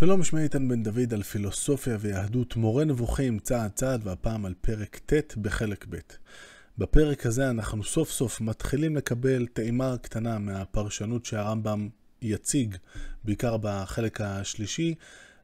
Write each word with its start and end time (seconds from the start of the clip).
שלום, 0.00 0.24
שמי 0.24 0.42
איתן 0.42 0.68
בן 0.68 0.82
דוד 0.82 1.14
על 1.14 1.22
פילוסופיה 1.22 1.96
ויהדות, 2.00 2.56
מורה 2.56 2.84
נבוכים 2.84 3.38
צעד 3.38 3.70
צעד, 3.74 4.06
והפעם 4.06 4.46
על 4.46 4.54
פרק 4.60 5.00
ט' 5.06 5.36
בחלק 5.36 5.86
ב'. 5.88 5.96
בפרק 6.78 7.26
הזה 7.26 7.50
אנחנו 7.50 7.84
סוף 7.84 8.10
סוף 8.10 8.40
מתחילים 8.40 8.96
לקבל 8.96 9.46
טעימה 9.46 9.96
קטנה 10.02 10.38
מהפרשנות 10.38 11.24
שהרמב"ם 11.24 11.88
יציג, 12.22 12.76
בעיקר 13.24 13.56
בחלק 13.60 14.20
השלישי, 14.20 14.94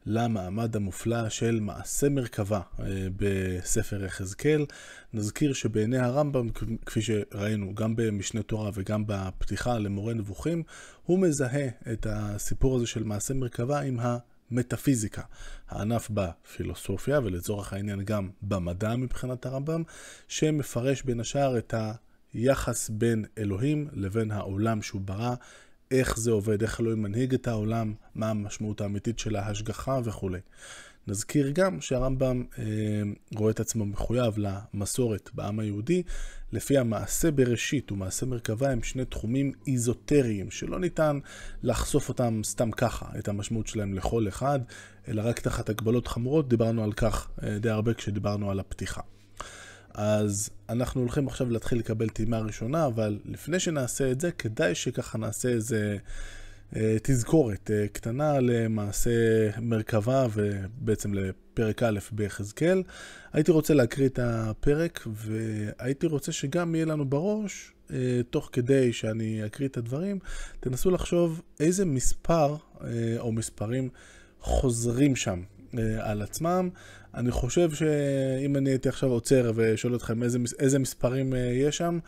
למעמד 0.06 0.76
המופלא 0.76 1.28
של 1.28 1.60
מעשה 1.60 2.08
מרכבה 2.08 2.60
אה, 2.80 2.84
בספר 3.16 4.04
יחזקאל. 4.04 4.66
נזכיר 5.12 5.52
שבעיני 5.52 5.98
הרמב"ם, 5.98 6.48
כפי 6.86 7.02
שראינו 7.02 7.74
גם 7.74 7.96
במשנה 7.96 8.42
תורה 8.42 8.70
וגם 8.74 9.04
בפתיחה 9.06 9.78
למורה 9.78 10.14
נבוכים, 10.14 10.62
הוא 11.04 11.18
מזהה 11.18 11.68
את 11.92 12.06
הסיפור 12.10 12.76
הזה 12.76 12.86
של 12.86 13.04
מעשה 13.04 13.34
מרכבה 13.34 13.80
עם 13.80 14.00
ה... 14.00 14.18
מטאפיזיקה, 14.50 15.22
הענף 15.68 16.10
בפילוסופיה 16.10 17.20
ולצורך 17.24 17.72
העניין 17.72 18.04
גם 18.04 18.30
במדע 18.42 18.96
מבחינת 18.96 19.46
הרמב"ם, 19.46 19.82
שמפרש 20.28 21.02
בין 21.02 21.20
השאר 21.20 21.58
את 21.58 21.74
היחס 22.32 22.90
בין 22.90 23.24
אלוהים 23.38 23.88
לבין 23.92 24.30
העולם 24.30 24.82
שהוא 24.82 25.00
ברא, 25.00 25.34
איך 25.90 26.18
זה 26.18 26.30
עובד, 26.30 26.62
איך 26.62 26.80
אלוהים 26.80 27.02
מנהיג 27.02 27.34
את 27.34 27.48
העולם, 27.48 27.94
מה 28.14 28.30
המשמעות 28.30 28.80
האמיתית 28.80 29.18
של 29.18 29.36
ההשגחה 29.36 30.00
וכולי. 30.04 30.40
נזכיר 31.08 31.50
גם 31.50 31.80
שהרמב"ם 31.80 32.44
אה, 32.58 32.64
רואה 33.34 33.50
את 33.50 33.60
עצמו 33.60 33.86
מחויב 33.86 34.34
למסורת 34.38 35.30
בעם 35.34 35.58
היהודי, 35.58 36.02
לפי 36.52 36.78
המעשה 36.78 37.30
בראשית 37.30 37.92
ומעשה 37.92 38.26
מרכבה 38.26 38.70
הם 38.70 38.82
שני 38.82 39.04
תחומים 39.04 39.52
איזוטריים, 39.66 40.50
שלא 40.50 40.80
ניתן 40.80 41.18
לחשוף 41.62 42.08
אותם 42.08 42.40
סתם 42.44 42.70
ככה, 42.70 43.06
את 43.18 43.28
המשמעות 43.28 43.66
שלהם 43.66 43.94
לכל 43.94 44.28
אחד, 44.28 44.60
אלא 45.08 45.22
רק 45.24 45.40
תחת 45.40 45.68
הגבלות 45.68 46.06
חמורות, 46.08 46.48
דיברנו 46.48 46.84
על 46.84 46.92
כך 46.92 47.28
אה, 47.42 47.58
די 47.58 47.70
הרבה 47.70 47.94
כשדיברנו 47.94 48.50
על 48.50 48.60
הפתיחה. 48.60 49.00
אז 49.94 50.50
אנחנו 50.68 51.00
הולכים 51.00 51.26
עכשיו 51.26 51.50
להתחיל 51.50 51.78
לקבל 51.78 52.08
טעימה 52.08 52.38
ראשונה, 52.38 52.86
אבל 52.86 53.18
לפני 53.24 53.60
שנעשה 53.60 54.10
את 54.10 54.20
זה, 54.20 54.32
כדאי 54.32 54.74
שככה 54.74 55.18
נעשה 55.18 55.48
איזה... 55.48 55.96
אה, 56.76 56.96
תזכורת 57.02 57.70
אה, 57.70 57.88
קטנה 57.88 58.40
למעשה 58.40 59.10
מרכבה 59.60 60.26
ובעצם 60.34 61.14
לפרק 61.14 61.82
א' 61.82 61.98
ביחזקאל. 62.12 62.82
הייתי 63.32 63.50
רוצה 63.50 63.74
להקריא 63.74 64.08
את 64.08 64.18
הפרק 64.22 65.06
והייתי 65.06 66.06
רוצה 66.06 66.32
שגם 66.32 66.74
יהיה 66.74 66.86
לנו 66.86 67.04
בראש, 67.04 67.72
אה, 67.90 68.20
תוך 68.30 68.48
כדי 68.52 68.92
שאני 68.92 69.46
אקריא 69.46 69.68
את 69.68 69.76
הדברים, 69.76 70.18
תנסו 70.60 70.90
לחשוב 70.90 71.42
איזה 71.60 71.84
מספר 71.84 72.56
או 73.18 73.32
מספרים 73.32 73.88
חוזרים 74.40 75.16
שם 75.16 75.42
על 75.98 76.22
עצמם. 76.22 76.68
אני 77.14 77.30
חושב 77.30 77.70
שאם 77.70 78.56
אני 78.56 78.70
הייתי 78.70 78.88
עכשיו 78.88 79.10
עוצר 79.10 79.52
ושואל 79.54 79.96
אתכם 79.96 80.22
איזה, 80.22 80.38
איזה 80.58 80.78
מספרים 80.78 81.34
יש 81.52 81.76
שם, 81.76 81.98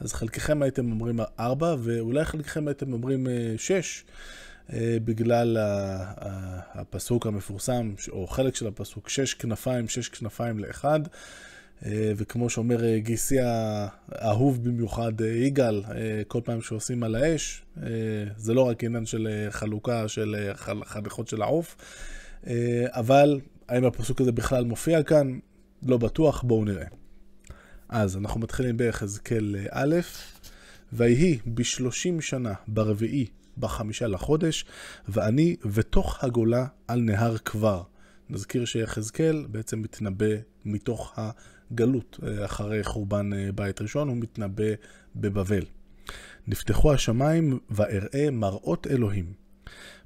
אז 0.00 0.12
חלקכם 0.12 0.62
הייתם 0.62 0.90
אומרים 0.90 1.20
4, 1.40 1.74
ואולי 1.78 2.24
חלקכם 2.24 2.68
הייתם 2.68 2.92
אומרים 2.92 3.26
6, 3.56 4.04
אה, 4.72 4.78
אה, 4.78 4.96
בגלל 5.04 5.56
הפסוק 6.74 7.26
המפורסם, 7.26 7.92
או 8.08 8.26
חלק 8.26 8.56
של 8.56 8.66
הפסוק, 8.66 9.08
6 9.08 9.34
כנפיים, 9.34 9.88
6 9.88 10.08
כנפיים 10.08 10.58
לאחד. 10.58 11.00
אה, 11.86 12.12
וכמו 12.16 12.50
שאומר 12.50 12.96
גיסי 12.96 13.36
האהוב 13.40 14.64
במיוחד, 14.64 15.20
יגאל, 15.20 15.82
כל 16.28 16.40
פעם 16.44 16.60
שעושים 16.60 17.02
על 17.02 17.14
האש, 17.14 17.62
זה 18.36 18.54
לא 18.54 18.68
רק 18.68 18.84
עניין 18.84 19.06
של 19.06 19.46
חלוקה 19.50 20.08
של 20.08 20.52
חניכות 20.84 21.28
של 21.28 21.42
העוף, 21.42 21.76
אבל 22.86 23.40
האם 23.68 23.84
הפסוק 23.84 24.20
הזה 24.20 24.32
בכלל 24.32 24.64
מופיע 24.64 25.02
כאן? 25.02 25.38
לא 25.82 25.96
בטוח, 25.96 26.42
בואו 26.42 26.64
נראה. 26.64 26.86
אז 27.88 28.16
אנחנו 28.16 28.40
מתחילים 28.40 28.76
ביחזקאל 28.76 29.56
א', 29.70 29.96
ויהי 30.92 31.38
בשלושים 31.46 32.20
שנה 32.20 32.54
ברביעי 32.68 33.26
בחמישה 33.58 34.06
לחודש, 34.06 34.64
ואני 35.08 35.56
ותוך 35.72 36.24
הגולה 36.24 36.66
על 36.88 37.00
נהר 37.00 37.38
כבר. 37.38 37.82
נזכיר 38.30 38.64
שיחזקאל 38.64 39.46
בעצם 39.50 39.82
מתנבא 39.82 40.34
מתוך 40.64 41.14
הגלות, 41.16 42.20
אה, 42.22 42.44
אחרי 42.44 42.84
חורבן 42.84 43.32
אה, 43.32 43.52
בית 43.54 43.80
ראשון, 43.80 44.08
הוא 44.08 44.16
מתנבא 44.16 44.64
בבבל. 45.16 45.64
נפתחו 46.46 46.92
השמיים 46.92 47.58
ואראה 47.70 48.30
מראות 48.32 48.86
אלוהים. 48.86 49.47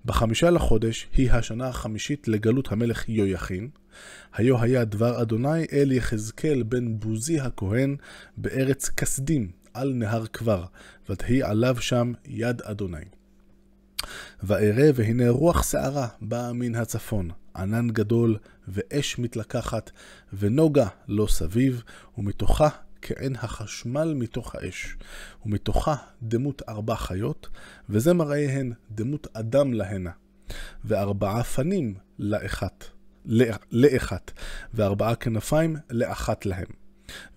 בחמישה 0.05 0.51
לחודש 0.51 1.09
היא 1.17 1.33
השנה 1.33 1.69
החמישית 1.69 2.29
לגלות 2.29 2.73
המלך 2.73 3.09
יויכין. 3.09 3.69
היו 4.35 4.63
היה 4.63 4.85
דבר 4.85 5.23
אדוני 5.23 5.67
אל 5.73 5.93
יחזקאל 5.93 6.63
בן 6.63 6.99
בוזי 6.99 7.41
הכהן 7.41 7.97
בארץ 8.37 8.89
כסדים 8.89 9.51
על 9.75 9.93
נהר 9.93 10.27
כבר, 10.27 10.65
ותהי 11.09 11.43
עליו 11.43 11.77
שם 11.81 12.13
יד 12.25 12.63
אדוני. 12.63 13.05
ואראה 14.43 14.91
והנה 14.95 15.31
רוח 15.31 15.63
שערה 15.63 16.09
באה 16.21 16.53
מן 16.53 16.75
הצפון, 16.75 17.31
ענן 17.57 17.89
גדול 17.89 18.37
ואש 18.69 19.19
מתלקחת, 19.19 19.91
ונוגה 20.33 20.87
לא 21.09 21.27
סביב, 21.31 21.83
ומתוכה 22.19 22.69
כעין 23.03 23.37
החשמל 23.37 24.15
מתוך 24.17 24.55
האש, 24.55 24.97
ומתוכה 25.47 25.95
דמות 26.23 26.63
ארבע 26.69 26.95
חיות, 26.95 27.49
וזה 27.89 28.15
מראיהן 28.15 28.73
דמות 28.91 29.27
אדם 29.33 29.73
להנה, 29.73 30.11
וארבעה 30.85 31.45
פנים 31.45 31.95
לאחת, 32.19 32.85
לאחת, 33.73 34.33
וארבעה 34.75 35.15
כנפיים 35.15 35.77
לאחת 35.91 36.47
להם. 36.47 36.67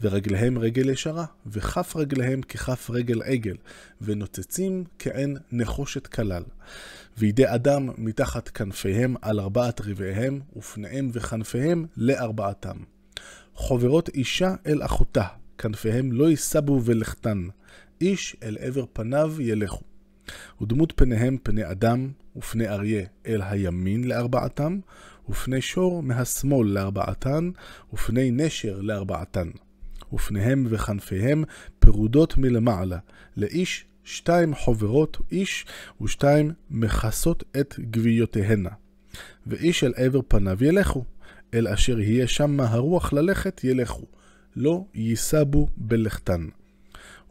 ורגליהם 0.01 0.57
רגל 0.59 0.89
ישרה, 0.89 1.25
וכף 1.45 1.95
רגליהם 1.95 2.41
ככף 2.41 2.89
רגל 2.89 3.21
עגל, 3.21 3.55
ונוצצים 4.01 4.83
כעין 4.99 5.37
נחושת 5.51 6.07
כלל. 6.07 6.43
וידי 7.17 7.53
אדם 7.53 7.89
מתחת 7.97 8.49
כנפיהם 8.49 9.15
על 9.21 9.39
ארבעת 9.39 9.81
רבעיהם, 9.81 10.39
ופניהם 10.55 11.09
וכנפיהם 11.13 11.85
לארבעתם. 11.97 12.77
חוברות 13.53 14.09
אישה 14.09 14.55
אל 14.67 14.83
אחותה, 14.85 15.27
כנפיהם 15.57 16.11
לא 16.11 16.31
יסבו 16.31 16.81
ולכתן, 16.83 17.47
איש 18.01 18.35
אל 18.43 18.57
עבר 18.59 18.85
פניו 18.93 19.35
ילכו. 19.39 19.81
ודמות 20.61 20.93
פניהם 20.95 21.37
פני 21.43 21.71
אדם, 21.71 22.09
ופני 22.35 22.67
אריה 22.67 23.05
אל 23.27 23.41
הימין 23.41 24.03
לארבעתם, 24.03 24.79
ופני 25.29 25.61
שור 25.61 26.03
מהשמאל 26.03 26.67
לארבעתן, 26.67 27.49
ופני 27.93 28.31
נשר 28.31 28.81
לארבעתן. 28.81 29.49
ופניהם 30.13 30.67
וכנפיהם 30.69 31.43
פרודות 31.79 32.37
מלמעלה, 32.37 32.97
לאיש 33.37 33.85
שתיים 34.03 34.55
חוברות 34.55 35.17
איש, 35.31 35.65
ושתיים 36.01 36.51
מכסות 36.69 37.43
את 37.59 37.75
גוויותיהנה. 37.91 38.69
ואיש 39.47 39.83
אל 39.83 39.93
עבר 39.95 40.19
פניו 40.27 40.63
ילכו, 40.63 41.03
אל 41.53 41.67
אשר 41.67 41.99
יהיה 41.99 42.27
שם 42.27 42.59
הרוח 42.59 43.13
ללכת 43.13 43.63
ילכו. 43.63 44.05
לא 44.55 44.85
ייסבו 44.93 45.67
בלכתן. 45.77 46.47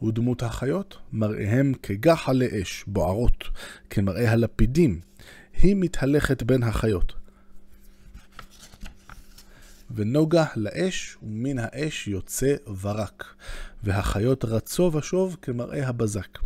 ודמות 0.03 0.43
החיות, 0.43 0.97
מראיהם 1.13 1.73
כגחלי 1.83 2.61
אש, 2.61 2.83
בוערות, 2.87 3.43
כמראה 3.89 4.31
הלפידים, 4.31 4.99
היא 5.53 5.75
מתהלכת 5.75 6.43
בין 6.43 6.63
החיות. 6.63 7.13
ונוגה 9.91 10.45
לאש, 10.55 11.17
ומן 11.23 11.59
האש 11.59 12.07
יוצא 12.07 12.55
ברק, 12.81 13.35
והחיות 13.83 14.45
רצו 14.45 14.91
ושוב 14.93 15.37
כמראה 15.41 15.87
הבזק. 15.87 16.37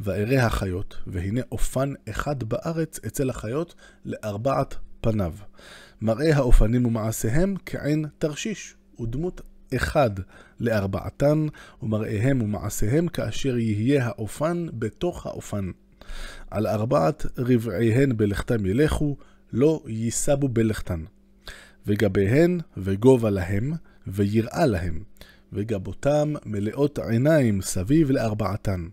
ואראה 0.00 0.46
החיות, 0.46 0.96
והנה 1.06 1.40
אופן 1.52 1.92
אחד 2.08 2.42
בארץ 2.42 3.00
אצל 3.06 3.30
החיות 3.30 3.74
לארבעת 4.04 4.76
פניו. 5.00 5.34
מראה 6.00 6.36
האופנים 6.36 6.86
ומעשיהם 6.86 7.54
כעין 7.66 8.04
תרשיש, 8.18 8.74
ודמות 9.00 9.40
אחד 9.76 10.10
לארבעתן, 10.60 11.46
ומראיהם 11.82 12.42
ומעשיהם 12.42 13.08
כאשר 13.08 13.58
יהיה 13.58 14.06
האופן 14.06 14.66
בתוך 14.72 15.26
האופן. 15.26 15.70
על 16.50 16.66
ארבעת 16.66 17.26
רבעיהן 17.38 18.16
בלכתם 18.16 18.66
ילכו, 18.66 19.16
לא 19.52 19.82
ייסבו 19.86 20.48
בלכתן. 20.48 21.04
וגביהן 21.86 22.60
וגובה 22.76 23.30
להם, 23.30 23.72
ויראה 24.06 24.66
להם, 24.66 25.02
וגבותם 25.52 26.34
מלאות 26.46 26.98
עיניים 26.98 27.62
סביב 27.62 28.10
לארבעתן. 28.10 28.88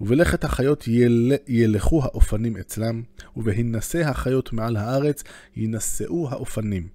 ובלכת 0.00 0.44
החיות 0.44 0.88
יל... 0.88 1.32
ילכו 1.48 2.02
האופנים 2.04 2.56
אצלם, 2.56 3.02
ובהינשא 3.36 3.98
החיות 3.98 4.52
מעל 4.52 4.76
הארץ 4.76 5.24
ינשאו 5.56 6.28
האופנים. 6.30 6.88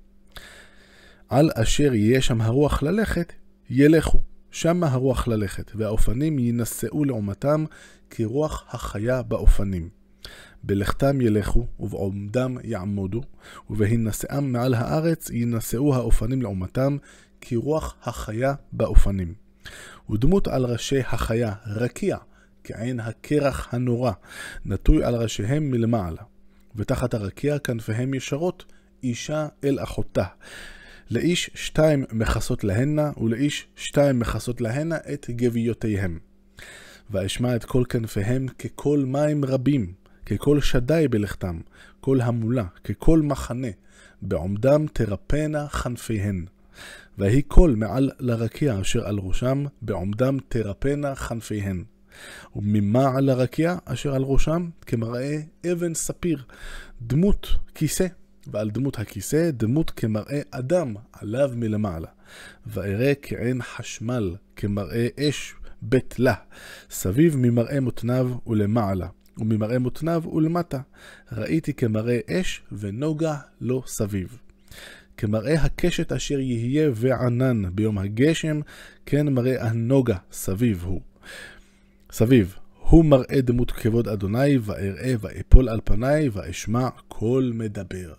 על 1.30 1.50
אשר 1.56 1.94
יהיה 1.94 2.22
שם 2.22 2.42
הרוח 2.42 2.84
ללכת, 2.84 3.34
ילכו. 3.70 4.20
שמה 4.52 4.88
הרוח 4.88 5.28
ללכת, 5.28 5.72
והאופנים 5.76 6.40
יינשאו 6.40 7.06
לעומתם 7.06 7.66
כרוח 8.10 8.66
החיה 8.70 9.22
באופנים. 9.22 9.90
בלכתם 10.64 11.22
ילכו, 11.22 11.68
ובעומדם 11.80 12.58
יעמודו, 12.64 13.22
ובהינשאם 13.70 14.52
מעל 14.52 14.74
הארץ 14.74 15.30
יינשאו 15.30 15.96
האופנים 15.96 16.42
לעומתם, 16.42 16.98
כי 17.42 17.56
רוח 17.56 17.96
החיה 18.04 18.54
באופנים. 18.72 19.34
ודמות 20.10 20.48
על 20.48 20.66
ראשי 20.66 21.00
החיה 21.00 21.54
רקיע, 21.68 22.18
כעין 22.64 23.00
הקרח 23.00 23.74
הנורא, 23.74 24.12
נטוי 24.66 25.04
על 25.04 25.16
ראשיהם 25.16 25.72
מלמעלה. 25.72 26.22
ותחת 26.76 27.14
הרקיע 27.14 27.60
כנפיהם 27.60 28.14
ישרות, 28.14 28.66
אישה 29.04 29.48
אל 29.64 29.80
אחותה. 29.84 30.26
לאיש 31.12 31.50
שתיים 31.54 32.06
מכסות 32.12 32.64
להנה, 32.64 33.12
ולאיש 33.18 33.68
שתיים 33.76 34.20
מכסות 34.20 34.62
להנה 34.62 34.98
את 35.14 35.30
גוויותיהם. 35.30 36.20
ואשמע 37.10 37.56
את 37.56 37.66
כל 37.66 37.84
כנפיהם 37.90 38.48
ככל 38.48 39.04
מים 39.08 39.46
רבים, 39.46 39.94
ככל 40.26 40.62
שדי 40.62 41.08
בלכתם, 41.10 41.60
כל 42.02 42.22
המולה, 42.22 42.66
ככל 42.84 43.22
מחנה, 43.22 43.68
בעומדם 44.22 44.86
תרפנה 44.94 45.68
חנפיהן. 45.68 46.46
ויהי 47.18 47.42
קול 47.42 47.76
מעל 47.76 48.12
לרקיע 48.20 48.82
אשר 48.82 49.08
על 49.08 49.20
ראשם, 49.20 49.66
בעומדם 49.82 50.38
תרפנה 50.50 51.16
חנפיהן. 51.16 51.84
וממעל 52.56 53.24
לרקיע 53.24 53.78
אשר 53.86 54.16
על 54.16 54.24
ראשם, 54.24 54.70
כמראה 54.82 55.38
אבן 55.72 55.94
ספיר, 55.94 56.44
דמות 57.02 57.48
כיסא, 57.76 58.08
ועל 58.52 58.70
דמות 58.70 59.00
הכיסא 59.00 59.52
דמות 59.52 59.90
כמראה 59.90 60.42
אדם 60.52 60.96
עליו 61.14 61.52
מלמעלה. 61.56 62.08
ואראה 62.68 63.14
כעין 63.22 63.62
חשמל, 63.62 64.36
כמראה 64.56 65.08
אש 65.20 65.54
בית 65.82 66.20
לה, 66.20 66.34
סביב 66.90 67.36
ממראה 67.38 67.80
מותניו 67.80 68.32
ולמעלה, 68.48 69.08
וממראה 69.38 69.80
מותניו 69.80 70.24
ולמטה. 70.34 70.80
ראיתי 71.32 71.74
כמראה 71.74 72.20
אש 72.30 72.62
ונוגה 72.72 73.38
לו 73.62 73.84
סביב. 73.86 74.38
כמראה 75.18 75.54
הקשת 75.54 76.12
אשר 76.12 76.40
יהיה 76.40 76.90
וענן 76.96 77.76
ביום 77.76 77.98
הגשם, 77.98 78.62
כן 79.06 79.34
מראה 79.34 79.68
הנוגה 79.68 80.18
סביב 80.32 80.84
הוא. 80.84 81.02
סביב, 82.12 82.56
הוא 82.80 83.06
מראה 83.06 83.42
דמות 83.42 83.72
כבוד 83.72 84.08
אדוני, 84.08 84.58
ואראה 84.62 85.14
ואפול 85.20 85.70
על 85.70 85.80
פניי, 85.84 86.30
ואשמע 86.30 86.90
קול 87.08 87.52
מדבר. 87.56 88.14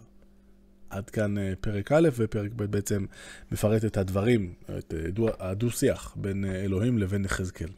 עד 0.90 1.10
כאן 1.10 1.38
אה, 1.38 1.52
פרק 1.60 1.92
א', 1.92 2.08
ופרק 2.16 2.50
ב' 2.56 2.64
בעצם 2.64 3.06
מפרט 3.52 3.84
את 3.84 3.96
הדברים, 3.96 4.54
את 4.78 4.94
אה, 4.94 5.28
הדו-שיח 5.38 6.16
בין 6.16 6.44
אה, 6.44 6.64
אלוהים 6.64 6.98
לבין 6.98 7.24
יחזקאל. 7.24 7.68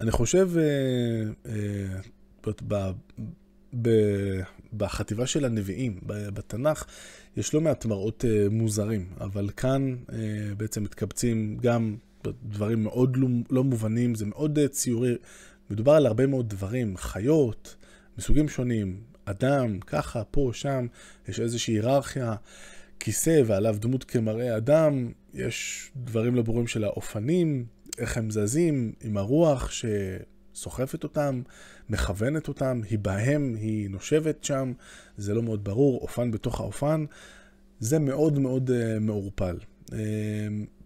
אני 0.00 0.10
חושב, 0.10 0.50
בחטיבה 4.76 5.26
של 5.26 5.44
הנביאים, 5.44 6.00
בתנ"ך, 6.06 6.84
יש 7.36 7.54
לא 7.54 7.60
מעט 7.60 7.86
מראות 7.86 8.24
מוזרים, 8.50 9.08
אבל 9.20 9.50
כאן 9.56 9.96
בעצם 10.56 10.82
מתקבצים 10.82 11.56
גם 11.60 11.96
דברים 12.42 12.82
מאוד 12.82 13.16
לא, 13.16 13.28
לא 13.50 13.64
מובנים, 13.64 14.14
זה 14.14 14.26
מאוד 14.26 14.58
ציורי, 14.70 15.16
מדובר 15.70 15.92
על 15.92 16.06
הרבה 16.06 16.26
מאוד 16.26 16.48
דברים, 16.48 16.96
חיות, 16.96 17.76
מסוגים 18.18 18.48
שונים, 18.48 19.00
אדם, 19.24 19.80
ככה, 19.80 20.24
פה, 20.24 20.50
שם, 20.52 20.86
יש 21.28 21.40
איזושהי 21.40 21.74
היררכיה, 21.74 22.34
כיסא 23.00 23.42
ועליו 23.46 23.76
דמות 23.78 24.04
כמראה 24.04 24.56
אדם, 24.56 25.12
יש 25.34 25.90
דברים 25.96 26.34
לא 26.34 26.42
ברורים 26.42 26.66
של 26.66 26.84
האופנים, 26.84 27.66
איך 27.98 28.16
הם 28.16 28.30
זזים, 28.30 28.92
עם 29.00 29.16
הרוח 29.16 29.70
שסוחפת 29.70 31.02
אותם, 31.02 31.42
מכוונת 31.88 32.48
אותם, 32.48 32.80
היא 32.90 32.98
בהם, 32.98 33.54
היא 33.58 33.90
נושבת 33.90 34.44
שם, 34.44 34.72
זה 35.16 35.34
לא 35.34 35.42
מאוד 35.42 35.64
ברור, 35.64 36.00
אופן 36.02 36.30
בתוך 36.30 36.60
האופן, 36.60 37.04
זה 37.78 37.98
מאוד 37.98 38.38
מאוד 38.38 38.70
uh, 38.70 39.00
מעורפל. 39.00 39.56
Uh, 39.86 39.94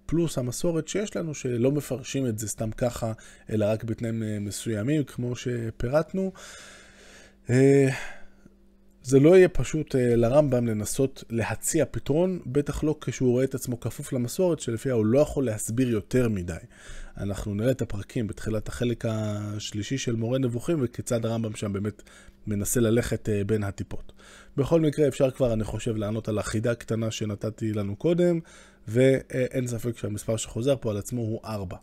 פלוס 0.07 0.39
המסורת 0.39 0.89
שיש 0.89 1.17
לנו, 1.17 1.35
שלא 1.35 1.73
מפרשים 1.73 2.27
את 2.27 2.39
זה 2.39 2.49
סתם 2.49 2.71
ככה, 2.71 3.13
אלא 3.51 3.67
רק 3.69 3.85
בתנאים 3.85 4.23
אה, 4.23 4.39
מסוימים, 4.41 5.05
כמו 5.05 5.37
שפירטנו. 5.37 6.33
זה 9.03 9.21
לא 9.21 9.37
יהיה 9.37 9.49
פשוט 9.49 9.95
uh, 9.95 9.99
לרמב"ם 9.99 10.67
לנסות 10.67 11.25
להציע 11.31 11.85
פתרון, 11.91 12.41
בטח 12.47 12.85
לא 12.85 12.97
כשהוא 13.01 13.31
רואה 13.31 13.45
את 13.45 13.55
עצמו 13.55 13.81
כפוף 13.81 14.13
למסורת, 14.13 14.61
שלפיה 14.61 14.93
הוא 14.93 15.07
לא 15.07 15.19
יכול 15.19 15.45
להסביר 15.45 15.89
יותר 15.89 16.29
מדי. 16.29 16.55
אנחנו 17.17 17.55
נראה 17.55 17.71
את 17.71 17.83
הפרקים 17.83 18.27
בתחילת 18.27 18.69
החלק 18.69 19.05
השלישי 19.09 19.99
של 19.99 20.17
מורה 20.17 20.39
נבוכים, 20.39 20.79
וכיצד 20.83 21.27
הרמב"ם 21.27 21.55
שם 21.55 21.73
באמת 21.73 22.03
מנסה 22.47 22.81
ללכת 22.81 23.29
uh, 23.29 23.45
בין 23.45 23.63
הטיפות. 23.63 24.13
בכל 24.57 24.81
מקרה, 24.81 25.09
אפשר 25.09 25.31
כבר, 25.31 25.53
אני 25.53 25.65
חושב, 25.65 25.97
לענות 25.97 26.29
על 26.29 26.39
החידה 26.39 26.71
הקטנה 26.71 27.11
שנתתי 27.11 27.73
לנו 27.73 27.97
קודם, 27.97 28.41
ואין 28.89 29.67
ספק 29.67 29.99
שהמספר 29.99 30.37
שחוזר 30.37 30.77
פה 30.81 30.91
על 30.91 30.97
עצמו 30.97 31.21
הוא 31.21 31.41
4. 31.45 31.77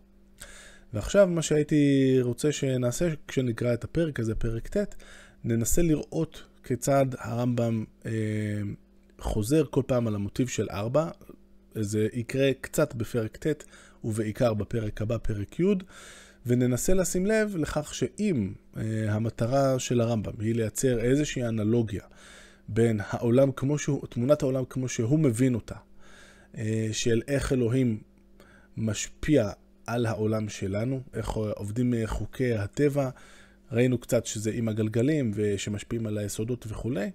ועכשיו, 0.94 1.28
מה 1.28 1.42
שהייתי 1.42 2.18
רוצה 2.22 2.52
שנעשה 2.52 3.10
כשנקרא 3.28 3.74
את 3.74 3.84
הפרק 3.84 4.20
הזה, 4.20 4.36
פרק 4.36 4.78
ט', 4.78 4.96
ננסה 5.44 5.82
לראות 5.82 6.44
כיצד 6.66 7.06
הרמב"ם 7.18 7.84
אה, 8.06 8.12
חוזר 9.20 9.64
כל 9.70 9.82
פעם 9.88 10.08
על 10.08 10.16
המוטיב 10.16 10.48
של 10.48 10.68
ארבע. 10.72 11.10
זה 11.76 12.08
יקרה 12.14 12.52
קצת 12.62 12.96
בפרק 12.96 13.38
ט' 13.48 13.64
ובעיקר 14.04 14.54
בפרק 14.54 15.02
הבא, 15.02 15.18
פרק 15.18 15.60
י', 15.60 15.64
וננסה 16.46 16.94
לשים 16.94 17.26
לב 17.26 17.56
לכך 17.58 17.94
שאם 17.94 18.54
אה, 18.78 18.84
המטרה 19.10 19.80
של 19.80 20.02
הרמב"ם 20.02 20.34
היא 20.40 20.56
לייצר 20.56 21.00
איזושהי 21.00 21.44
אנלוגיה 21.44 22.04
בין 22.68 23.00
העולם 23.10 23.52
כמו 23.52 23.78
שהוא, 23.78 24.08
תמונת 24.10 24.42
העולם 24.44 24.64
כמו 24.70 24.90
שהוא 24.90 25.20
מבין 25.20 25.56
אותה, 25.56 25.76
אה, 26.58 26.90
של 26.92 27.22
איך 27.28 27.54
אלוהים 27.54 28.00
משפיע 28.78 29.50
על 29.88 30.06
העולם 30.06 30.50
שלנו, 30.50 31.02
איך 31.14 31.30
עובדים 31.30 31.94
חוקי 32.06 32.54
הטבע, 32.54 33.10
ראינו 33.72 33.98
קצת 33.98 34.26
שזה 34.26 34.52
עם 34.54 34.68
הגלגלים 34.68 35.32
ושמשפיעים 35.36 36.08
על 36.08 36.18
היסודות 36.18 36.66
וכולי. 36.70 37.10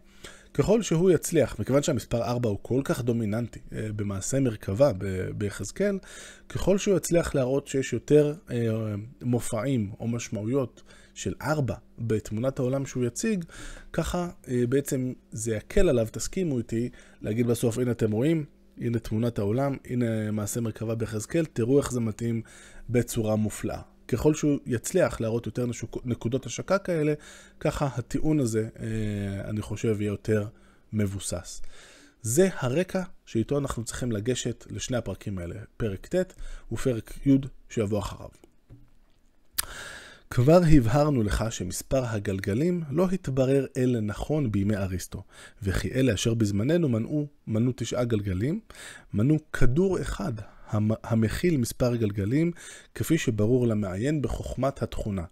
ככל 0.54 0.82
שהוא 0.82 1.10
יצליח, 1.10 1.56
מכיוון 1.58 1.82
שהמספר 1.82 2.22
4 2.22 2.48
הוא 2.48 2.58
כל 2.62 2.80
כך 2.84 3.02
דומיננטי 3.02 3.60
אה, 3.72 3.88
במעשה 3.96 4.40
מרכבה 4.40 4.92
ביחזקאל, 5.36 5.98
ככל 6.48 6.78
שהוא 6.78 6.96
יצליח 6.96 7.34
להראות 7.34 7.66
שיש 7.66 7.92
יותר 7.92 8.34
אה, 8.50 8.56
מופעים 9.22 9.92
או 10.00 10.08
משמעויות 10.08 10.82
של 11.14 11.34
4 11.42 11.74
בתמונת 11.98 12.58
העולם 12.58 12.86
שהוא 12.86 13.04
יציג, 13.04 13.44
ככה 13.92 14.28
אה, 14.48 14.62
בעצם 14.68 15.12
זה 15.32 15.54
יקל 15.54 15.88
עליו, 15.88 16.06
תסכימו 16.12 16.58
איתי, 16.58 16.88
להגיד 17.22 17.46
בסוף, 17.46 17.78
הנה 17.78 17.90
אתם 17.90 18.10
רואים, 18.10 18.44
הנה 18.78 18.98
תמונת 18.98 19.38
העולם, 19.38 19.76
הנה 19.84 20.30
מעשה 20.30 20.60
מרכבה 20.60 20.94
ביחזקאל, 20.94 21.44
תראו 21.44 21.78
איך 21.78 21.92
זה 21.92 22.00
מתאים 22.00 22.42
בצורה 22.90 23.36
מופלאה. 23.36 23.80
ככל 24.10 24.34
שהוא 24.34 24.58
יצליח 24.66 25.20
להראות 25.20 25.46
יותר 25.46 25.66
נקודות 26.04 26.46
השקה 26.46 26.78
כאלה, 26.78 27.14
ככה 27.60 27.88
הטיעון 27.94 28.40
הזה, 28.40 28.68
אה, 28.80 29.48
אני 29.50 29.62
חושב, 29.62 30.00
יהיה 30.00 30.08
יותר 30.08 30.46
מבוסס. 30.92 31.62
זה 32.22 32.48
הרקע 32.58 33.02
שאיתו 33.26 33.58
אנחנו 33.58 33.84
צריכים 33.84 34.12
לגשת 34.12 34.66
לשני 34.70 34.96
הפרקים 34.96 35.38
האלה, 35.38 35.54
פרק 35.76 36.14
ט' 36.14 36.32
ופרק 36.72 37.26
י' 37.26 37.36
שיבוא 37.68 37.98
אחריו. 37.98 38.28
כבר 40.30 40.60
הבהרנו 40.76 41.22
לך 41.22 41.44
שמספר 41.50 42.04
הגלגלים 42.04 42.82
לא 42.90 43.08
התברר 43.12 43.66
אלה 43.76 44.00
נכון 44.00 44.52
בימי 44.52 44.76
אריסטו, 44.76 45.22
וכי 45.62 45.92
אלה 45.92 46.14
אשר 46.14 46.34
בזמננו 46.34 46.88
מנעו, 46.88 47.26
מנו 47.46 47.72
תשעה 47.76 48.04
גלגלים, 48.04 48.60
מנו 49.14 49.38
כדור 49.52 50.00
אחד 50.00 50.32
המכיל 51.04 51.56
מספר 51.56 51.96
גלגלים, 51.96 52.52
כפי 52.94 53.18
שברור 53.18 53.66
למעיין 53.66 54.22
בחוכמת 54.22 54.82
התכונה. 54.82 55.24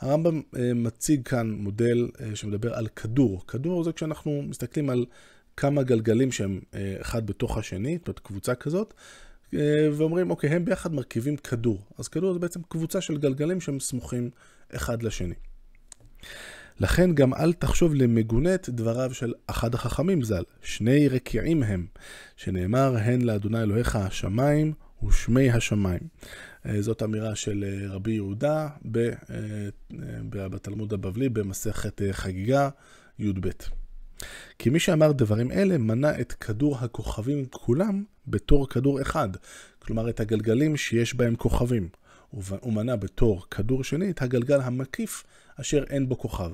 הרמב"ם 0.00 0.42
אה, 0.56 0.74
מציג 0.74 1.28
כאן 1.28 1.50
מודל 1.50 2.08
אה, 2.20 2.36
שמדבר 2.36 2.74
על 2.74 2.86
כדור. 2.86 3.46
כדור 3.46 3.84
זה 3.84 3.92
כשאנחנו 3.92 4.42
מסתכלים 4.42 4.90
על 4.90 5.06
כמה 5.56 5.82
גלגלים 5.82 6.32
שהם 6.32 6.60
אה, 6.74 6.96
אחד 7.00 7.26
בתוך 7.26 7.58
השני, 7.58 7.98
זאת 7.98 8.08
אומרת 8.08 8.18
קבוצה 8.18 8.54
כזאת, 8.54 8.94
ואומרים, 9.92 10.30
אוקיי, 10.30 10.50
הם 10.50 10.64
ביחד 10.64 10.94
מרכיבים 10.94 11.36
כדור. 11.36 11.82
אז 11.98 12.08
כדור 12.08 12.32
זה 12.32 12.38
בעצם 12.38 12.60
קבוצה 12.68 13.00
של 13.00 13.18
גלגלים 13.18 13.60
שהם 13.60 13.80
סמוכים 13.80 14.30
אחד 14.74 15.02
לשני. 15.02 15.34
לכן 16.80 17.14
גם 17.14 17.34
אל 17.34 17.52
תחשוב 17.52 17.94
למגונה 17.94 18.54
את 18.54 18.68
דבריו 18.68 19.14
של 19.14 19.32
אחד 19.46 19.74
החכמים 19.74 20.22
ז"ל, 20.22 20.42
שני 20.62 21.08
רקיעים 21.08 21.62
הם, 21.62 21.86
שנאמר 22.36 22.96
הן 22.96 23.22
לאדוני 23.22 23.62
אלוהיך 23.62 23.96
השמיים 23.96 24.72
ושמי 25.04 25.50
השמיים. 25.50 26.00
אה, 26.66 26.82
זאת 26.82 27.02
אמירה 27.02 27.34
של 27.34 27.64
אה, 27.64 27.94
רבי 27.94 28.12
יהודה 28.12 28.68
אה, 28.96 29.68
בתלמוד 30.30 30.92
הבבלי 30.92 31.28
במסכת 31.28 32.02
חגיגה 32.12 32.68
י"ב. 33.18 33.48
כי 34.58 34.70
מי 34.70 34.78
שאמר 34.80 35.12
דברים 35.12 35.52
אלה 35.52 35.78
מנה 35.78 36.20
את 36.20 36.32
כדור 36.32 36.78
הכוכבים 36.78 37.46
כולם 37.50 38.04
בתור 38.26 38.68
כדור 38.68 39.02
אחד, 39.02 39.28
כלומר 39.78 40.08
את 40.08 40.20
הגלגלים 40.20 40.76
שיש 40.76 41.14
בהם 41.14 41.36
כוכבים. 41.36 41.88
הוא 42.30 42.72
מנה 42.72 42.96
בתור 42.96 43.46
כדור 43.50 43.84
שני 43.84 44.10
את 44.10 44.22
הגלגל 44.22 44.60
המקיף 44.60 45.24
אשר 45.60 45.84
אין 45.90 46.08
בו 46.08 46.18
כוכב. 46.18 46.50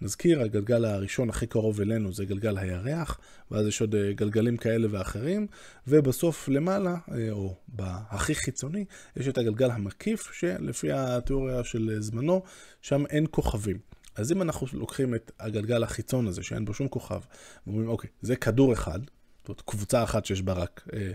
נזכיר, 0.00 0.42
הגלגל 0.42 0.84
הראשון 0.84 1.28
הכי 1.30 1.46
קרוב 1.46 1.80
אלינו 1.80 2.12
זה 2.12 2.24
גלגל 2.24 2.58
הירח, 2.58 3.20
ואז 3.50 3.66
יש 3.66 3.80
עוד 3.80 3.94
אה, 3.94 4.12
גלגלים 4.12 4.56
כאלה 4.56 4.88
ואחרים, 4.90 5.46
ובסוף 5.88 6.48
למעלה, 6.48 6.96
אה, 7.12 7.30
או 7.30 7.54
בהכי 7.68 8.34
חיצוני, 8.34 8.84
יש 9.16 9.28
את 9.28 9.38
הגלגל 9.38 9.70
המקיף, 9.70 10.32
שלפי 10.32 10.92
התיאוריה 10.92 11.64
של 11.64 11.96
זמנו, 12.00 12.42
שם 12.82 13.06
אין 13.06 13.26
כוכבים. 13.30 13.78
אז 14.16 14.32
אם 14.32 14.42
אנחנו 14.42 14.66
לוקחים 14.72 15.14
את 15.14 15.32
הגלגל 15.40 15.82
החיצון 15.82 16.26
הזה, 16.26 16.42
שאין 16.42 16.64
בו 16.64 16.74
שום 16.74 16.88
כוכב, 16.88 17.20
ואומרים, 17.66 17.88
אוקיי, 17.88 18.10
זה 18.22 18.36
כדור 18.36 18.72
אחד, 18.72 19.00
זאת 19.40 19.48
אומרת, 19.48 19.60
קבוצה 19.60 20.02
אחת 20.02 20.26
שיש 20.26 20.42
בה 20.42 20.52
רק 20.52 20.88
אה, 20.92 21.12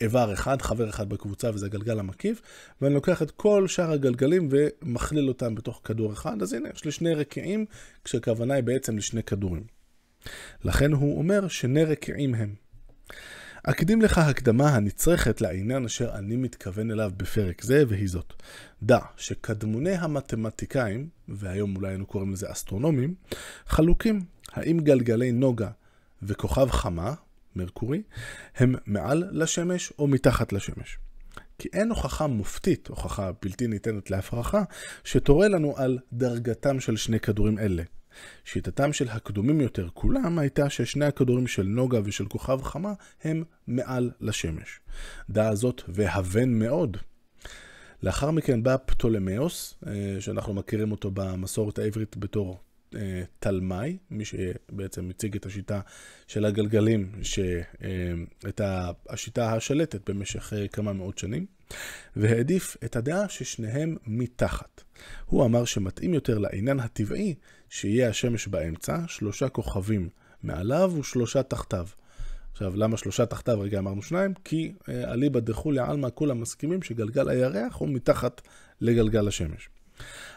איבר 0.00 0.32
אחד, 0.32 0.62
חבר 0.62 0.88
אחד 0.88 1.08
בקבוצה, 1.08 1.50
וזה 1.54 1.66
הגלגל 1.66 1.98
המקיף, 1.98 2.42
ואני 2.82 2.94
לוקח 2.94 3.22
את 3.22 3.30
כל 3.30 3.68
שאר 3.68 3.92
הגלגלים 3.92 4.48
ומכליל 4.50 5.28
אותם 5.28 5.54
בתוך 5.54 5.80
כדור 5.84 6.12
אחד, 6.12 6.42
אז 6.42 6.52
הנה, 6.52 6.68
יש 6.74 6.84
לי 6.84 6.90
שני 6.90 7.14
רקיעים, 7.14 7.64
כשהכוונה 8.04 8.54
היא 8.54 8.62
בעצם 8.62 8.96
לשני 8.96 9.22
כדורים. 9.22 9.64
לכן 10.64 10.92
הוא 10.92 11.18
אומר 11.18 11.48
שני 11.48 11.84
רקיעים 11.84 12.34
הם. 12.34 12.54
אקדים 13.62 14.02
לך 14.02 14.18
הקדמה 14.18 14.68
הנצרכת 14.68 15.40
לעניין 15.40 15.84
אשר 15.84 16.14
אני 16.14 16.36
מתכוון 16.36 16.90
אליו 16.90 17.10
בפרק 17.16 17.62
זה, 17.62 17.84
והיא 17.88 18.08
זאת. 18.08 18.32
דע 18.82 18.98
שקדמוני 19.16 19.94
המתמטיקאים, 19.94 21.08
והיום 21.28 21.76
אולי 21.76 21.88
היינו 21.88 22.06
קוראים 22.06 22.32
לזה 22.32 22.52
אסטרונומים, 22.52 23.14
חלוקים 23.66 24.24
האם 24.52 24.80
גלגלי 24.80 25.32
נוגה 25.32 25.70
וכוכב 26.22 26.70
חמה, 26.70 27.14
מרקורי, 27.58 28.02
הם 28.56 28.74
מעל 28.86 29.24
לשמש 29.32 29.92
או 29.98 30.06
מתחת 30.06 30.52
לשמש. 30.52 30.98
כי 31.58 31.68
אין 31.72 31.90
הוכחה 31.90 32.26
מופתית, 32.26 32.88
הוכחה 32.88 33.30
בלתי 33.42 33.66
ניתנת 33.66 34.10
להפרחה, 34.10 34.62
שתורה 35.04 35.48
לנו 35.48 35.74
על 35.76 35.98
דרגתם 36.12 36.80
של 36.80 36.96
שני 36.96 37.20
כדורים 37.20 37.58
אלה. 37.58 37.82
שיטתם 38.44 38.92
של 38.92 39.08
הקדומים 39.08 39.60
יותר 39.60 39.88
כולם 39.94 40.38
הייתה 40.38 40.70
ששני 40.70 41.04
הכדורים 41.04 41.46
של 41.46 41.62
נוגה 41.62 42.00
ושל 42.04 42.26
כוכב 42.26 42.62
חמה 42.62 42.92
הם 43.24 43.44
מעל 43.66 44.10
לשמש. 44.20 44.80
דעה 45.30 45.54
זאת 45.54 45.82
והבן 45.88 46.48
מאוד. 46.48 46.96
לאחר 48.02 48.30
מכן 48.30 48.62
בא 48.62 48.76
פטולמאוס, 48.86 49.74
אה, 49.86 50.16
שאנחנו 50.20 50.54
מכירים 50.54 50.90
אותו 50.90 51.10
במסורת 51.14 51.78
העברית 51.78 52.16
בתור 52.16 52.60
תלמי, 53.38 53.98
מי 54.10 54.24
שבעצם 54.24 55.10
הציג 55.10 55.36
את 55.36 55.46
השיטה 55.46 55.80
של 56.26 56.44
הגלגלים, 56.44 57.12
אה, 57.82 58.12
את 58.48 58.60
השיטה 59.08 59.52
השלטת 59.52 60.10
במשך 60.10 60.52
אה, 60.52 60.68
כמה 60.68 60.92
מאות 60.92 61.18
שנים, 61.18 61.46
והעדיף 62.16 62.76
את 62.84 62.96
הדעה 62.96 63.28
ששניהם 63.28 63.96
מתחת. 64.06 64.82
הוא 65.26 65.44
אמר 65.44 65.64
שמתאים 65.64 66.14
יותר 66.14 66.38
לעניין 66.38 66.80
הטבעי 66.80 67.34
שיהיה 67.68 68.08
השמש 68.08 68.48
באמצע, 68.48 68.98
שלושה 69.08 69.48
כוכבים 69.48 70.08
מעליו 70.42 70.92
ושלושה 71.00 71.42
תחתיו. 71.42 71.86
עכשיו, 72.52 72.76
למה 72.76 72.96
שלושה 72.96 73.26
תחתיו? 73.26 73.60
רגע 73.60 73.78
אמרנו 73.78 74.02
שניים, 74.02 74.34
כי 74.44 74.72
אליבא 74.88 75.40
דחולי 75.40 75.80
עלמא 75.80 76.08
כולם 76.14 76.40
מסכימים 76.40 76.82
שגלגל 76.82 77.28
הירח 77.28 77.76
הוא 77.76 77.88
מתחת 77.88 78.40
לגלגל 78.80 79.28
השמש. 79.28 79.68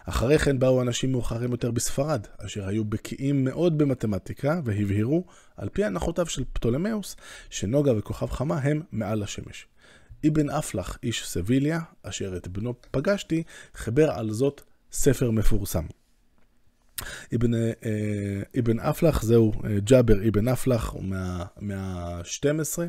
אחרי 0.05 0.39
כן 0.39 0.59
באו 0.59 0.81
אנשים 0.81 1.11
מאוחרים 1.11 1.51
יותר 1.51 1.71
בספרד, 1.71 2.27
אשר 2.37 2.67
היו 2.67 2.85
בקיאים 2.85 3.43
מאוד 3.43 3.77
במתמטיקה, 3.77 4.59
והבהירו, 4.65 5.25
על 5.57 5.69
פי 5.69 5.83
הנחותיו 5.83 6.25
של 6.25 6.43
פטולמאוס, 6.53 7.15
שנוגה 7.49 7.97
וכוכב 7.97 8.29
חמה 8.29 8.57
הם 8.57 8.81
מעל 8.91 9.23
השמש. 9.23 9.67
אבן 10.27 10.49
אפלח, 10.49 10.97
איש 11.03 11.27
סביליה, 11.27 11.79
אשר 12.03 12.37
את 12.37 12.47
בנו 12.47 12.73
פגשתי, 12.91 13.43
חיבר 13.75 14.11
על 14.11 14.31
זאת 14.31 14.61
ספר 14.91 15.31
מפורסם. 15.31 15.85
אבן, 17.35 17.53
אה, 17.53 17.71
אבן 18.59 18.79
אפלח 18.79 19.21
זהו 19.21 19.53
אה, 19.65 19.79
ג'אבר 19.79 20.27
אבן 20.27 20.47
אפלח, 20.47 20.89
הוא 20.89 21.03
מהמאה 21.03 21.77
ה-12. 21.77 22.79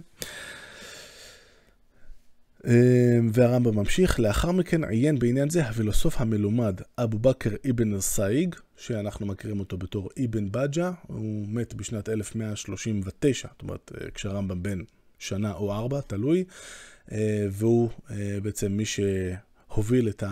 אמ, 2.66 3.30
והרמב"ם 3.32 3.76
ממשיך, 3.76 4.20
לאחר 4.20 4.52
מכן 4.52 4.84
עיין 4.84 5.18
בעניין 5.18 5.50
זה 5.50 5.68
הפילוסוף 5.68 6.20
המלומד 6.20 6.80
אבו 6.98 7.18
בכר 7.18 7.50
אבן 7.70 8.00
סאיג, 8.00 8.54
שאנחנו 8.76 9.26
מכירים 9.26 9.60
אותו 9.60 9.76
בתור 9.76 10.10
אבן 10.24 10.52
בג'ה, 10.52 10.92
הוא 11.06 11.48
מת 11.48 11.74
בשנת 11.74 12.08
1139, 12.08 13.48
זאת 13.52 13.62
אומרת 13.62 13.92
אה, 14.00 14.10
כשהרמב"ם 14.10 14.62
בן 14.62 14.78
שנה 15.18 15.52
או 15.52 15.72
ארבע, 15.72 16.00
תלוי, 16.00 16.44
אה, 17.12 17.46
והוא 17.50 17.90
אה, 18.10 18.38
בעצם 18.42 18.72
מי 18.72 18.84
שהוביל 18.84 20.08
את 20.08 20.24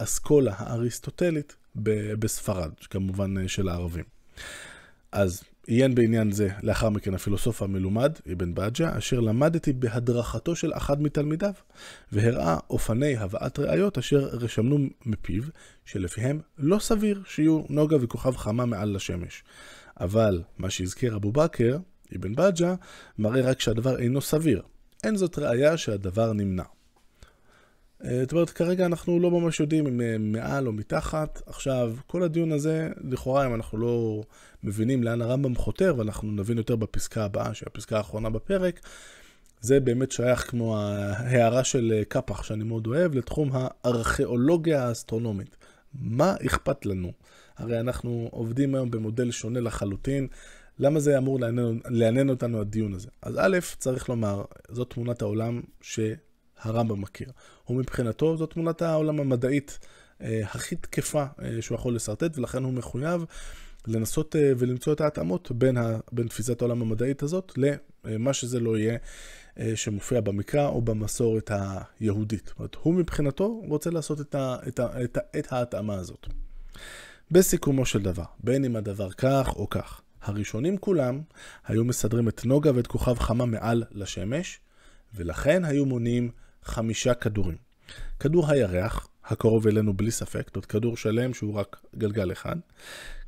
האסכולה 0.00 0.54
האריסטוטלית 0.56 1.56
בספרד, 2.18 2.70
כמובן 2.90 3.48
של 3.48 3.68
הערבים. 3.68 4.04
אז 5.12 5.42
עיין 5.68 5.94
בעניין 5.94 6.32
זה 6.32 6.48
לאחר 6.62 6.88
מכן 6.88 7.14
הפילוסוף 7.14 7.62
המלומד, 7.62 8.12
אבן 8.32 8.54
בג'ה, 8.54 8.98
אשר 8.98 9.20
למדתי 9.20 9.72
בהדרכתו 9.72 10.56
של 10.56 10.72
אחד 10.74 11.02
מתלמידיו, 11.02 11.52
והראה 12.12 12.56
אופני 12.70 13.16
הבאת 13.16 13.58
ראיות 13.58 13.98
אשר 13.98 14.18
רשמנו 14.18 14.78
מפיו, 15.06 15.42
שלפיהם 15.84 16.40
לא 16.58 16.78
סביר 16.78 17.22
שיהיו 17.26 17.62
נוגה 17.68 17.96
וכוכב 18.00 18.36
חמה 18.36 18.66
מעל 18.66 18.94
לשמש. 18.94 19.44
אבל 20.00 20.42
מה 20.58 20.70
שהזכיר 20.70 21.16
אבו 21.16 21.32
בכר, 21.32 21.78
אבן 22.16 22.34
בג'ה, 22.34 22.74
מראה 23.18 23.42
רק 23.42 23.60
שהדבר 23.60 23.98
אינו 23.98 24.20
סביר. 24.20 24.62
אין 25.04 25.16
זאת 25.16 25.38
ראיה 25.38 25.76
שהדבר 25.76 26.32
נמנע. 26.32 26.64
אה, 28.04 28.20
זאת 28.20 28.32
אומרת, 28.32 28.50
כרגע 28.50 28.86
אנחנו 28.86 29.20
לא 29.20 29.30
ממש 29.30 29.60
יודעים 29.60 29.86
אם 29.86 30.00
אה, 30.00 30.16
מעל 30.18 30.66
או 30.66 30.72
מתחת. 30.72 31.42
עכשיו, 31.46 31.94
כל 32.06 32.22
הדיון 32.22 32.52
הזה, 32.52 32.88
לכאורה, 33.10 33.46
אם 33.46 33.54
אנחנו 33.54 33.78
לא 33.78 34.22
מבינים 34.62 35.02
לאן 35.02 35.22
הרמב"ם 35.22 35.54
חותר, 35.54 35.94
ואנחנו 35.98 36.30
נבין 36.30 36.58
יותר 36.58 36.76
בפסקה 36.76 37.24
הבאה, 37.24 37.54
שהיא 37.54 37.66
הפסקה 37.72 37.96
האחרונה 37.96 38.30
בפרק, 38.30 38.80
זה 39.60 39.80
באמת 39.80 40.12
שייך 40.12 40.50
כמו 40.50 40.78
ההערה 40.78 41.64
של 41.64 41.92
אה, 41.96 42.04
קפח, 42.04 42.42
שאני 42.42 42.64
מאוד 42.64 42.86
אוהב, 42.86 43.14
לתחום 43.14 43.50
הארכיאולוגיה 43.52 44.84
האסטרונומית. 44.84 45.56
מה 45.94 46.34
אכפת 46.46 46.86
לנו? 46.86 47.12
הרי 47.56 47.80
אנחנו 47.80 48.28
עובדים 48.32 48.74
היום 48.74 48.90
במודל 48.90 49.30
שונה 49.30 49.60
לחלוטין. 49.60 50.26
למה 50.78 51.00
זה 51.00 51.18
אמור 51.18 51.40
לעניין, 51.40 51.80
לעניין 51.88 52.30
אותנו 52.30 52.60
הדיון 52.60 52.94
הזה? 52.94 53.08
אז 53.22 53.38
א', 53.38 53.58
צריך 53.78 54.08
לומר, 54.08 54.44
זאת 54.68 54.90
תמונת 54.90 55.22
העולם 55.22 55.60
ש... 55.80 56.00
הרמב"ם 56.60 57.00
מכיר. 57.00 57.28
ומבחינתו 57.68 58.36
זו 58.36 58.46
תמונת 58.46 58.82
העולם 58.82 59.20
המדעית 59.20 59.78
אה, 60.20 60.40
הכי 60.44 60.76
תקפה 60.76 61.24
אה, 61.42 61.62
שהוא 61.62 61.76
יכול 61.76 61.94
לשרטט, 61.94 62.38
ולכן 62.38 62.64
הוא 62.64 62.72
מחויב 62.72 63.24
לנסות 63.86 64.36
אה, 64.36 64.52
ולמצוא 64.58 64.92
את 64.92 65.00
ההתאמות 65.00 65.52
בין, 65.52 65.76
ה, 65.76 65.98
בין 66.12 66.28
תפיסת 66.28 66.60
העולם 66.60 66.82
המדעית 66.82 67.22
הזאת 67.22 67.52
למה 68.04 68.32
שזה 68.32 68.60
לא 68.60 68.78
יהיה 68.78 68.98
אה, 69.58 69.72
שמופיע 69.74 70.20
במקרא 70.20 70.68
או 70.68 70.82
במסורת 70.82 71.50
היהודית. 72.00 72.46
זאת 72.46 72.58
אומרת, 72.58 72.74
הוא 72.74 72.94
מבחינתו 72.94 73.62
רוצה 73.68 73.90
לעשות 73.90 74.20
את, 74.20 74.34
ה, 74.34 74.56
את, 74.68 74.80
ה, 74.80 75.04
את, 75.04 75.16
ה, 75.16 75.20
את 75.38 75.52
ההתאמה 75.52 75.94
הזאת. 75.94 76.26
בסיכומו 77.30 77.86
של 77.86 78.02
דבר, 78.02 78.24
בין 78.44 78.64
אם 78.64 78.76
הדבר 78.76 79.10
כך 79.10 79.48
או 79.56 79.68
כך, 79.70 80.00
הראשונים 80.22 80.78
כולם 80.78 81.20
היו 81.66 81.84
מסדרים 81.84 82.28
את 82.28 82.44
נוגה 82.44 82.70
ואת 82.74 82.86
כוכב 82.86 83.18
חמה 83.18 83.46
מעל 83.46 83.84
לשמש, 83.90 84.60
ולכן 85.14 85.64
היו 85.64 85.86
מונים 85.86 86.30
חמישה 86.68 87.14
כדורים. 87.14 87.56
כדור 88.20 88.50
הירח, 88.50 89.08
הקרוב 89.24 89.66
אלינו 89.66 89.94
בלי 89.94 90.10
ספק, 90.10 90.50
זאת 90.54 90.66
כדור 90.66 90.96
שלם 90.96 91.34
שהוא 91.34 91.54
רק 91.54 91.80
גלגל 91.96 92.32
אחד, 92.32 92.56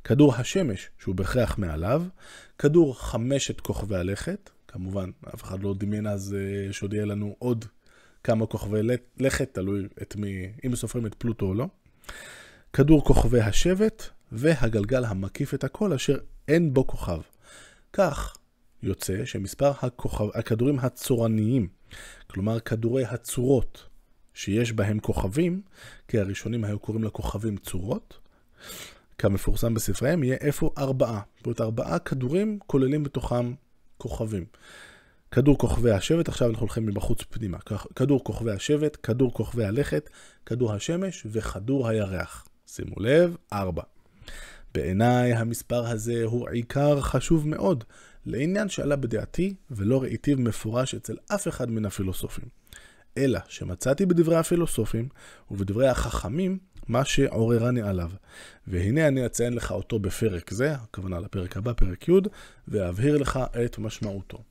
כדור 0.03 0.35
השמש 0.35 0.89
שהוא 0.99 1.15
בהכרח 1.15 1.57
מעליו, 1.57 2.03
כדור 2.57 2.99
חמשת 2.99 3.59
כוכבי 3.59 3.95
הלכת, 3.95 4.49
כמובן 4.67 5.09
אף 5.33 5.43
אחד 5.43 5.63
לא 5.63 5.73
דמיין 5.77 6.07
אז 6.07 6.35
אה, 6.39 6.73
שעוד 6.73 6.93
יהיה 6.93 7.05
לנו 7.05 7.35
עוד 7.39 7.65
כמה 8.23 8.45
כוכבי 8.45 8.79
לכת, 9.17 9.53
תלוי 9.53 9.87
את 10.01 10.15
מי, 10.15 10.51
אם 10.65 10.75
סופרים 10.75 11.05
את 11.05 11.15
פלוטו 11.15 11.45
או 11.45 11.53
לא, 11.53 11.67
כדור 12.73 13.03
כוכבי 13.05 13.41
השבט 13.41 14.03
והגלגל 14.31 15.05
המקיף 15.05 15.53
את 15.53 15.63
הכל 15.63 15.93
אשר 15.93 16.17
אין 16.47 16.73
בו 16.73 16.87
כוכב. 16.87 17.19
כך 17.93 18.33
יוצא 18.83 19.25
שמספר 19.25 19.71
הכוכב, 19.81 20.25
הכדורים 20.33 20.79
הצורניים 20.79 21.67
כלומר 22.27 22.59
כדורי 22.59 23.05
הצורות 23.05 23.87
שיש 24.33 24.73
בהם 24.73 24.99
כוכבים, 24.99 25.61
כי 26.07 26.19
הראשונים 26.19 26.63
היו 26.63 26.79
קוראים 26.79 27.03
לכוכבים 27.03 27.57
צורות, 27.57 28.17
כמפורסם 29.17 29.73
בספריהם, 29.73 30.23
יהיה 30.23 30.37
איפה 30.41 30.73
ארבעה. 30.77 31.21
זאת 31.37 31.45
אומרת, 31.45 31.61
ארבעה 31.61 31.99
כדורים 31.99 32.59
כוללים 32.67 33.03
בתוכם 33.03 33.53
כוכבים. 33.97 34.45
כדור 35.31 35.57
כוכבי 35.57 35.91
השבט, 35.91 36.29
עכשיו 36.29 36.49
אנחנו 36.49 36.61
הולכים 36.61 36.85
מבחוץ 36.85 37.23
פנימה. 37.23 37.57
כדור 37.95 38.23
כוכבי 38.23 38.51
השבט, 38.51 38.97
כדור 39.03 39.33
כוכבי 39.33 39.65
הלכת, 39.65 40.09
כדור 40.45 40.73
השמש 40.73 41.27
וכדור 41.31 41.87
הירח. 41.87 42.47
שימו 42.67 42.95
לב, 42.99 43.35
ארבע. 43.53 43.83
בעיניי 44.73 45.33
המספר 45.33 45.87
הזה 45.87 46.23
הוא 46.23 46.49
עיקר 46.49 47.01
חשוב 47.01 47.47
מאוד, 47.47 47.83
לעניין 48.25 48.69
שעלה 48.69 48.95
בדעתי 48.95 49.53
ולא 49.71 50.01
ראיתיו 50.01 50.37
מפורש 50.37 50.95
אצל 50.95 51.17
אף 51.27 51.47
אחד 51.47 51.71
מן 51.71 51.85
הפילוסופים. 51.85 52.45
אלא 53.17 53.39
שמצאתי 53.47 54.05
בדברי 54.05 54.35
הפילוסופים 54.35 55.09
ובדברי 55.51 55.87
החכמים 55.87 56.57
מה 56.87 57.05
שעוררני 57.05 57.81
עליו. 57.81 58.11
והנה 58.67 59.07
אני 59.07 59.25
אציין 59.25 59.53
לך 59.53 59.71
אותו 59.71 59.99
בפרק 59.99 60.51
זה, 60.53 60.71
הכוונה 60.71 61.19
לפרק 61.19 61.57
הבא, 61.57 61.73
פרק 61.73 62.09
י', 62.09 62.11
ואבהיר 62.67 63.17
לך 63.17 63.39
את 63.65 63.77
משמעותו. 63.77 64.43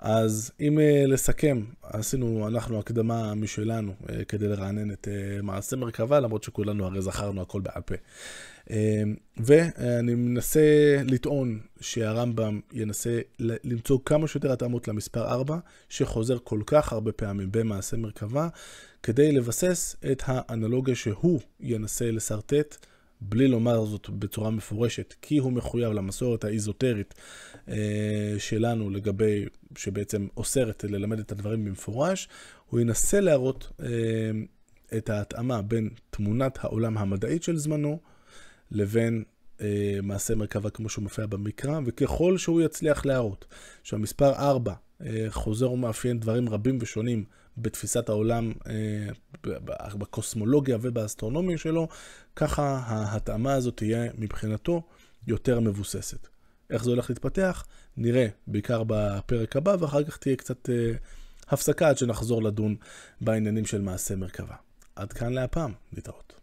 אז 0.00 0.50
אם 0.60 0.78
uh, 0.78 1.06
לסכם, 1.06 1.62
עשינו 1.82 2.48
אנחנו 2.48 2.78
הקדמה 2.78 3.34
משלנו 3.34 3.94
uh, 4.02 4.12
כדי 4.28 4.48
לרענן 4.48 4.90
את 4.90 5.08
uh, 5.08 5.42
מעשה 5.42 5.76
מרכבה, 5.76 6.20
למרות 6.20 6.42
שכולנו 6.42 6.86
הרי 6.86 7.02
זכרנו 7.02 7.42
הכל 7.42 7.60
בעל 7.60 7.82
פה. 7.82 7.94
ואני 9.36 10.14
מנסה 10.14 10.60
לטעון 11.04 11.60
שהרמב"ם 11.80 12.60
ינסה 12.72 13.20
למצוא 13.38 13.98
כמה 14.04 14.28
שיותר 14.28 14.52
התאמות 14.52 14.88
למספר 14.88 15.28
4, 15.28 15.58
שחוזר 15.88 16.38
כל 16.44 16.60
כך 16.66 16.92
הרבה 16.92 17.12
פעמים 17.12 17.48
במעשה 17.52 17.96
מרכבה, 17.96 18.48
כדי 19.02 19.32
לבסס 19.32 19.96
את 20.12 20.22
האנלוגיה 20.26 20.94
שהוא 20.94 21.40
ינסה 21.60 22.10
לשרטט. 22.10 22.86
בלי 23.20 23.48
לומר 23.48 23.84
זאת 23.84 24.10
בצורה 24.10 24.50
מפורשת, 24.50 25.14
כי 25.22 25.38
הוא 25.38 25.52
מחויב 25.52 25.92
למסורת 25.92 26.44
האיזוטרית 26.44 27.14
אה, 27.68 28.34
שלנו 28.38 28.90
לגבי, 28.90 29.44
שבעצם 29.76 30.26
אוסרת 30.36 30.84
ללמד 30.84 31.18
את 31.18 31.32
הדברים 31.32 31.64
במפורש, 31.64 32.28
הוא 32.66 32.80
ינסה 32.80 33.20
להראות 33.20 33.72
אה, 33.82 33.86
את 34.98 35.10
ההתאמה 35.10 35.62
בין 35.62 35.90
תמונת 36.10 36.58
העולם 36.64 36.98
המדעית 36.98 37.42
של 37.42 37.56
זמנו 37.56 37.98
לבין 38.70 39.24
אה, 39.60 39.98
מעשה 40.02 40.34
מרכבה 40.34 40.70
כמו 40.70 40.88
שהוא 40.88 41.02
מופיע 41.02 41.26
במקרא, 41.26 41.80
וככל 41.86 42.38
שהוא 42.38 42.60
יצליח 42.60 43.06
להראות 43.06 43.44
שהמספר 43.82 44.32
4 44.32 44.74
אה, 45.02 45.26
חוזר 45.28 45.70
ומאפיין 45.70 46.20
דברים 46.20 46.48
רבים 46.48 46.78
ושונים 46.80 47.24
בתפיסת 47.58 48.08
העולם, 48.08 48.52
אה, 48.66 49.08
בקוסמולוגיה 49.74 50.78
ובאסטרונומיה 50.80 51.58
שלו, 51.58 51.88
ככה 52.36 52.82
ההתאמה 52.86 53.54
הזאת 53.54 53.76
תהיה 53.76 54.12
מבחינתו 54.18 54.82
יותר 55.26 55.60
מבוססת. 55.60 56.28
איך 56.70 56.84
זה 56.84 56.90
הולך 56.90 57.10
להתפתח? 57.10 57.66
נראה 57.96 58.26
בעיקר 58.46 58.82
בפרק 58.86 59.56
הבא, 59.56 59.76
ואחר 59.80 60.04
כך 60.04 60.16
תהיה 60.16 60.36
קצת 60.36 60.70
אה, 60.70 60.92
הפסקה 61.48 61.88
עד 61.88 61.98
שנחזור 61.98 62.42
לדון 62.42 62.76
בעניינים 63.20 63.66
של 63.66 63.80
מעשה 63.80 64.16
מרכבה. 64.16 64.54
עד 64.96 65.12
כאן 65.12 65.32
להפעם, 65.32 65.72
להתראות. 65.92 66.39